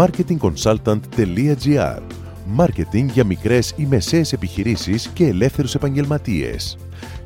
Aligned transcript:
marketingconsultant.gr 0.00 2.02
Μάρκετινγκ 2.46 3.10
για 3.10 3.24
μικρές 3.24 3.74
ή 3.76 3.86
μεσαίες 3.86 4.32
επιχειρήσεις 4.32 5.08
και 5.08 5.26
ελεύθερους 5.26 5.74
επαγγελματίες. 5.74 6.78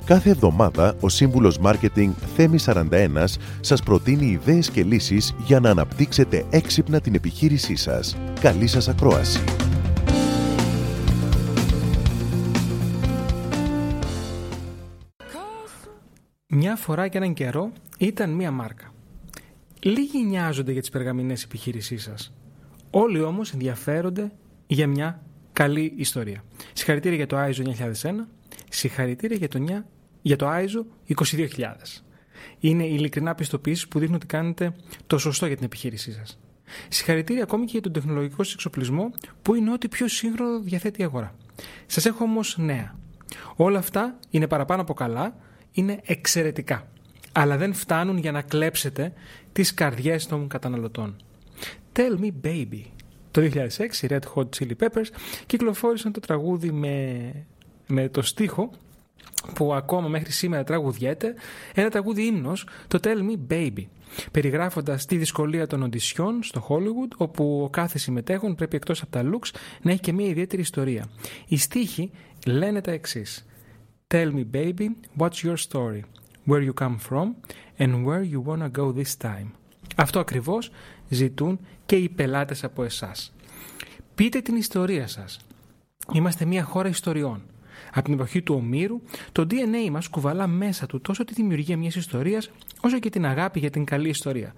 Κάθε 0.05 0.31
εβδομάδα 0.31 0.97
ο 1.01 1.09
σύμβουλος 1.09 1.59
Μάρκετινγκ 1.59 2.13
Θέμη 2.37 2.59
41 2.65 3.25
σας 3.61 3.83
προτείνει 3.83 4.27
ιδέες 4.27 4.71
και 4.71 4.85
λύσεις 4.85 5.35
για 5.47 5.61
να 5.61 5.71
αναπτύξετε 5.71 6.45
έξυπνα 6.51 7.01
την 7.01 7.15
επιχείρησή 7.15 7.77
σας. 7.77 8.17
Καλή 8.41 8.67
σας 8.67 8.89
ακρόαση! 8.89 9.41
Μια 16.47 16.77
φορά 16.77 17.09
και 17.09 17.19
έναν 17.19 17.35
καιρό 17.35 17.73
ήταν 17.99 18.31
μία 18.31 18.51
μάρκα. 18.51 18.93
Λίγοι 19.81 20.25
νοιάζονται 20.25 20.73
για 20.73 20.81
τις 20.81 20.91
περγαμηνές 20.91 21.43
επιχείρησής 21.43 22.03
σας. 22.03 22.33
Όλοι 22.97 23.23
όμως 23.23 23.53
ενδιαφέρονται 23.53 24.33
για 24.67 24.87
μια 24.87 25.23
καλή 25.53 25.93
ιστορία. 25.97 26.45
Συγχαρητήρια 26.73 27.17
για 27.17 27.27
το 27.27 27.37
ISO 27.39 27.63
9001, 28.03 28.11
συγχαρητήρια 28.69 29.37
για 29.37 29.49
το, 29.49 29.85
για 30.23 30.37
το 30.37 30.47
ISO 30.51 31.15
22000. 31.17 31.75
Είναι 32.61 32.85
ειλικρινά 32.87 33.35
πιστοποίησεις 33.35 33.89
που 33.89 33.99
δείχνουν 33.99 34.17
ότι 34.17 34.27
κάνετε 34.27 34.75
το 35.07 35.19
σωστό 35.19 35.47
για 35.47 35.57
την 35.57 35.65
επιχείρησή 35.65 36.13
σας. 36.13 36.39
Συγχαρητήρια 36.89 37.43
ακόμη 37.43 37.65
και 37.65 37.71
για 37.73 37.81
τον 37.81 37.93
τεχνολογικό 37.93 38.43
σας 38.43 38.55
εξοπλισμό 38.55 39.11
που 39.43 39.55
είναι 39.55 39.73
ό,τι 39.73 39.89
πιο 39.89 40.09
σύγχρονο 40.09 40.61
διαθέτει 40.61 41.01
η 41.01 41.05
αγορά. 41.05 41.35
Σας 41.87 42.07
έχω 42.07 42.25
όμως 42.25 42.57
νέα. 42.59 42.99
Όλα 43.57 43.79
αυτά 43.79 44.19
είναι 44.31 44.47
παραπάνω 44.47 44.83
από 44.83 44.95
καλά, 44.95 45.37
είναι 45.73 46.01
εξαιρετικά. 46.05 46.89
Αλλά 47.33 47.57
δεν 47.57 47.75
φτάνουν 47.75 48.17
για 48.17 48.33
να 48.33 48.43
κλέψετε 48.43 49.13
τις 49.53 49.75
καρδιές 49.75 50.27
των 50.27 50.49
καταναλωτών. 50.49 51.17
Tell 51.97 52.19
me 52.21 52.31
baby. 52.45 52.83
Το 53.31 53.41
2006 53.41 54.03
οι 54.03 54.07
Red 54.11 54.21
Hot 54.35 54.49
Chili 54.59 54.73
Peppers 54.81 55.07
κυκλοφόρησαν 55.47 56.13
το 56.13 56.21
τραγούδι 56.21 56.71
με, 56.71 57.33
με 57.87 58.09
το 58.09 58.23
στίχο 58.23 58.71
που 59.55 59.75
ακόμα 59.75 60.09
μέχρι 60.09 60.33
σήμερα 60.33 60.65
τραγουδιέται, 60.65 61.35
ένα 61.75 61.91
τραγούδι 61.91 62.27
ύμνος, 62.27 62.67
το 62.89 62.99
Tell 63.03 63.19
Me 63.19 63.53
Baby, 63.53 63.87
περιγράφοντας 64.31 65.05
τη 65.07 65.17
δυσκολία 65.17 65.67
των 65.67 65.83
οντισιών 65.83 66.43
στο 66.43 66.67
Hollywood, 66.69 67.17
όπου 67.17 67.63
ο 67.63 67.71
κάθε 67.71 67.99
συμμετέχον 67.99 68.55
πρέπει 68.55 68.77
εκτός 68.77 69.03
από 69.03 69.11
τα 69.11 69.23
looks 69.25 69.51
να 69.83 69.91
έχει 69.91 70.01
και 70.01 70.13
μια 70.13 70.27
ιδιαίτερη 70.27 70.63
ιστορία. 70.63 71.07
Οι 71.47 71.57
στίχοι 71.57 72.11
λένε 72.47 72.81
τα 72.81 72.91
εξής. 72.91 73.47
Tell 74.15 74.33
me 74.33 74.45
baby, 74.55 74.89
what's 75.19 75.45
your 75.45 75.57
story, 75.69 76.01
where 76.47 76.63
you 76.69 76.73
come 76.75 76.97
from; 77.11 77.27
And 77.79 78.07
where 78.07 78.23
you 78.23 78.41
wanna 78.49 78.69
go 78.69 78.93
this 78.93 79.17
time; 79.29 79.49
Αυτό 79.95 80.19
ακριβώς 80.19 80.71
ζητούν 81.09 81.61
και 81.87 81.97
οι 81.97 82.09
πελάτες 82.09 82.65
από 82.65 82.85
εσάς. 82.85 83.33
Πείτε 84.15 84.41
την 84.41 84.57
ιστορία 84.57 85.07
σας. 85.07 85.39
Είμαστε 86.13 86.45
μια 86.45 86.65
χώρα 86.65 86.89
ιστοριών. 86.89 87.43
Από 87.93 88.05
την 88.05 88.15
εποχή 88.15 88.43
του 88.43 88.55
Ομήρου, 88.55 89.01
το 89.33 89.47
DNA 89.51 89.91
μας 89.91 90.09
κουβαλά 90.09 90.47
μέσα 90.47 90.87
του 90.87 91.01
τόσο 91.01 91.25
τη 91.25 91.35
δημιουργία 91.35 91.77
μιας 91.77 91.95
ιστορίας, 91.95 92.51
όσο 92.81 92.99
και 92.99 93.11
την 93.11 93.27
αγάπη 93.27 93.59
για 93.59 93.71
την 93.71 93.85
καλή 93.85 94.09
ιστορία. 94.09 94.55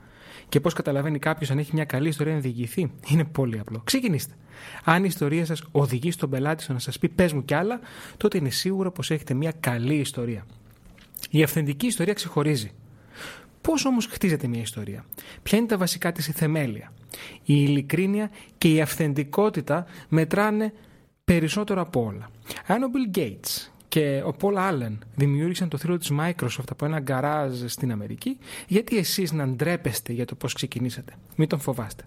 Και 0.49 0.61
πώς 0.61 0.73
καταλαβαίνει 0.73 1.19
κάποιος 1.19 1.51
αν 1.51 1.59
έχει 1.59 1.71
μια 1.75 1.85
καλή 1.85 2.09
ιστορία 2.09 2.35
να 2.35 2.41
διηγηθεί, 2.41 2.93
είναι 3.09 3.25
πολύ 3.25 3.59
απλό. 3.59 3.81
Ξεκινήστε. 3.85 4.35
Αν 4.85 5.03
η 5.03 5.07
ιστορία 5.09 5.45
σας 5.45 5.63
οδηγεί 5.71 6.11
στον 6.11 6.31
πελάτη 6.31 6.63
στο 6.63 6.73
να 6.73 6.79
σας 6.79 6.99
πει 6.99 7.09
πες 7.09 7.33
μου 7.33 7.45
κι 7.45 7.55
άλλα, 7.55 7.81
τότε 8.17 8.39
είναι 8.39 8.51
σίγουρο 8.51 8.93
πως 8.93 9.11
έχετε 9.11 9.35
μια 9.35 9.53
καλή 9.61 9.95
ιστορία. 9.95 10.47
Η 11.31 11.43
αυθεντική 11.43 11.87
ιστορία 11.87 12.13
ξεχωρίζει. 12.13 12.71
Πώς 13.67 13.85
όμως 13.85 14.07
χτίζεται 14.07 14.47
μια 14.47 14.61
ιστορία, 14.61 15.05
Ποια 15.43 15.59
είναι 15.59 15.67
τα 15.67 15.77
βασικά 15.77 16.13
της 16.13 16.27
θεμέλια; 16.27 16.93
Η 17.45 17.55
ειλικρίνεια 17.55 18.31
και 18.59 18.73
η 18.73 18.81
αυθεντικότητα 18.81 19.87
μετράνε 20.09 20.73
περισσότερο 21.25 21.81
από 21.81 22.05
όλα. 22.05 22.31
Αν 22.67 22.83
ο 22.83 22.87
Bill 22.93 23.19
Gates 23.19 23.71
και 23.97 24.23
ο 24.27 24.37
Paul 24.41 24.55
Allen 24.55 24.99
δημιούργησαν 25.15 25.69
το 25.69 25.77
θρύλο 25.77 25.99
της 25.99 26.11
Microsoft 26.21 26.71
από 26.71 26.85
ένα 26.85 27.01
γκαράζ 27.01 27.63
στην 27.67 27.93
Αμερική, 27.93 28.39
γιατί 28.67 28.99
εσείς 28.99 29.33
να 29.33 29.49
ντρέπεστε 29.49 30.13
για 30.13 30.25
το 30.25 30.35
πώς 30.35 30.53
ξεκινήσατε; 30.53 31.13
Μην 31.37 31.49
τον 31.49 31.61
φοβάστε. 31.61 32.05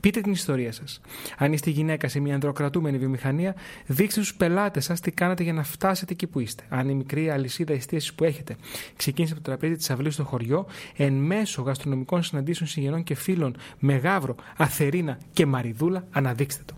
Πείτε 0.00 0.20
την 0.20 0.32
ιστορία 0.32 0.72
σας. 0.72 1.00
Αν 1.38 1.52
είστε 1.52 1.70
γυναίκα 1.70 2.08
σε 2.08 2.20
μια 2.20 2.34
ανδροκρατούμενη 2.34 2.98
βιομηχανία, 2.98 3.54
δείξτε 3.86 4.20
στους 4.20 4.34
πελάτες 4.34 4.84
σας 4.84 5.00
τι 5.00 5.10
κάνατε 5.10 5.42
για 5.42 5.52
να 5.52 5.62
φτάσετε 5.62 6.12
εκεί 6.12 6.26
που 6.26 6.40
είστε. 6.40 6.62
Αν 6.68 6.88
η 6.88 6.94
μικρή 6.94 7.30
αλυσίδα 7.30 7.72
εστίασης 7.72 8.14
που 8.14 8.24
έχετε 8.24 8.56
ξεκίνησε 8.96 9.32
από 9.32 9.42
το 9.42 9.50
τραπέζι 9.50 9.76
της 9.76 9.90
αυλής 9.90 10.14
στο 10.14 10.24
χωριό, 10.24 10.66
εν 10.96 11.12
μέσω 11.12 11.62
γαστρονομικών 11.62 12.22
συναντήσεων 12.22 12.68
συγγενών 12.68 13.02
και 13.02 13.14
φίλων 13.14 13.56
με 13.78 13.94
γάβρο, 13.94 14.34
αθερίνα 14.56 15.18
και 15.32 15.46
μαριδούλα, 15.46 16.06
αναδείξτε 16.10 16.62
το. 16.66 16.74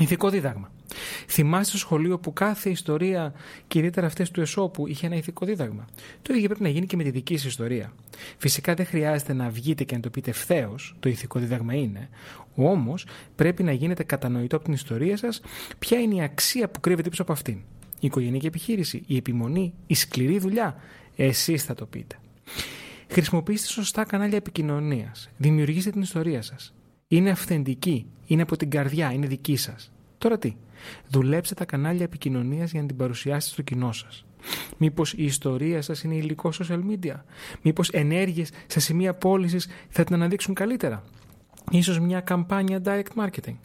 Ηθικό 0.00 0.30
δίδαγμα. 0.30 0.70
Θυμάστε 1.28 1.68
στο 1.68 1.78
σχολείο 1.78 2.18
που 2.18 2.32
κάθε 2.32 2.70
ιστορία, 2.70 3.32
και 3.66 3.78
ιδιαίτερα 3.78 4.06
αυτές 4.06 4.30
του 4.30 4.40
Εσώπου, 4.40 4.86
είχε 4.86 5.06
ένα 5.06 5.16
ηθικό 5.16 5.46
δίδαγμα; 5.46 5.84
Το 6.22 6.34
ίδιο 6.34 6.46
πρέπει 6.46 6.62
να 6.62 6.68
γίνει 6.68 6.86
και 6.86 6.96
με 6.96 7.02
τη 7.02 7.10
δική 7.10 7.36
σας 7.36 7.46
ιστορία. 7.46 7.92
Φυσικά 8.38 8.74
δεν 8.74 8.86
χρειάζεται 8.86 9.32
να 9.32 9.48
βγείτε 9.48 9.84
και 9.84 9.94
να 9.94 10.00
το 10.00 10.10
πείτε 10.10 10.30
ευθέως, 10.30 10.96
το 11.00 11.08
ηθικό 11.08 11.38
δίδαγμα 11.38 11.74
είναι. 11.74 12.08
Όμως 12.54 13.06
πρέπει 13.34 13.62
να 13.62 13.72
γίνετε 13.72 14.02
κατανοητό 14.02 14.56
από 14.56 14.64
την 14.64 14.74
ιστορία 14.74 15.16
σας 15.16 15.40
ποια 15.78 15.98
είναι 15.98 16.14
η 16.14 16.22
αξία 16.22 16.68
που 16.68 16.80
κρύβεται 16.80 17.08
πίσω 17.08 17.22
από 17.22 17.32
αυτήν. 17.32 17.54
Η 18.00 18.06
οικογενειακή 18.06 18.46
επιχείρηση, 18.46 19.02
η 19.06 19.16
επιμονή, 19.16 19.74
η 19.86 19.94
σκληρή 19.94 20.38
δουλειά. 20.38 20.76
Εσείς 21.16 21.64
θα 21.64 21.74
το 21.74 21.86
πείτε. 21.86 22.16
Χρησιμοποιήστε 23.08 23.66
σωστά 23.66 24.04
κανάλια 24.04 24.36
επικοινωνίας. 24.36 25.28
Δημιουργήστε 25.36 25.90
την 25.90 26.00
ιστορία 26.00 26.42
σας. 26.42 26.74
Είναι 27.08 27.30
αυθεντική, 27.30 28.06
είναι 28.26 28.42
από 28.42 28.56
την 28.56 28.70
καρδιά, 28.70 29.12
είναι 29.12 29.26
δική 29.26 29.56
σας. 29.56 29.92
Τώρα 30.18 30.38
τι, 30.38 30.56
Δουλέψτε 31.08 31.54
τα 31.54 31.64
κανάλια 31.64 32.04
επικοινωνίας 32.04 32.70
για 32.70 32.80
να 32.80 32.86
την 32.86 32.96
παρουσιάσετε 32.96 33.52
στο 33.52 33.62
κοινό 33.62 33.92
σας. 33.92 34.24
Μήπως 34.76 35.12
η 35.12 35.24
ιστορία 35.24 35.82
σας 35.82 36.02
είναι 36.02 36.14
υλικό 36.14 36.52
social 36.58 36.80
media; 36.90 37.14
Μήπως 37.62 37.88
ενέργειες 37.90 38.50
σε 38.66 38.80
σημεία 38.80 39.14
πώλησης 39.14 39.68
θα 39.88 40.04
την 40.04 40.14
αναδείξουν 40.14 40.54
καλύτερα; 40.54 41.02
Ίσως 41.70 42.00
μια 42.00 42.20
καμπάνια 42.20 42.80
direct 42.84 43.24
marketing; 43.24 43.56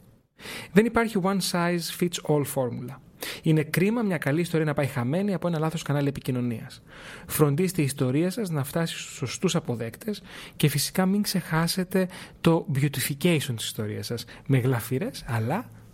Δεν 0.72 0.84
υπάρχει 0.84 1.18
one 1.22 1.38
size 1.50 2.00
fits 2.00 2.34
all 2.34 2.44
φόρμουλα. 2.44 3.00
Είναι 3.42 3.62
κρίμα 3.62 4.02
μια 4.02 4.18
καλή 4.18 4.40
ιστορία 4.40 4.66
να 4.66 4.74
πάει 4.74 4.86
χαμένη 4.86 5.34
από 5.34 5.48
ένα 5.48 5.58
λάθος 5.58 5.82
κανάλι 5.82 6.08
επικοινωνίας. 6.08 6.82
Φροντίστε 7.26 7.80
η 7.82 7.84
ιστορία 7.84 8.30
σας 8.30 8.50
να 8.50 8.64
φτάσει 8.64 8.98
στους 8.98 9.14
σωστούς 9.14 9.54
αποδέκτες 9.54 10.22
και 10.56 10.68
φυσικά 10.68 11.06
μην 11.06 11.22
ξεχάσετε 11.22 12.08
το 12.40 12.66
beautification 12.74 13.54
της 13.56 13.64
ιστορίας 13.64 14.06
σας 14.06 14.24
με 14.46 14.58
γλαφυρές 14.58 15.24
αλλά 15.26 15.70